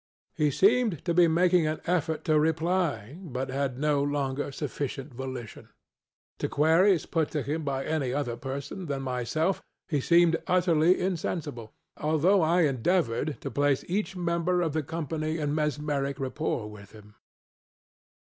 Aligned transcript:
He 0.33 0.49
seemed 0.49 1.05
to 1.05 1.13
be 1.13 1.27
making 1.27 1.67
an 1.67 1.79
effort 1.85 2.23
to 2.25 2.39
reply, 2.39 3.19
but 3.21 3.51
had 3.51 3.77
no 3.77 4.01
longer 4.01 4.51
sufficient 4.51 5.13
volition. 5.13 5.69
To 6.39 6.49
queries 6.49 7.05
put 7.05 7.29
to 7.33 7.43
him 7.43 7.61
by 7.63 7.85
any 7.85 8.11
other 8.11 8.35
person 8.35 8.87
than 8.87 9.03
myself 9.03 9.61
he 9.87 10.01
seemed 10.01 10.37
utterly 10.47 10.95
insensibleŌĆöalthough 10.95 12.43
I 12.43 12.61
endeavored 12.61 13.39
to 13.41 13.51
place 13.51 13.85
each 13.87 14.15
member 14.15 14.61
of 14.61 14.73
the 14.73 14.81
company 14.81 15.37
in 15.37 15.53
mesmeric 15.53 16.19
rapport 16.19 16.67
with 16.67 16.93
him. 16.93 17.13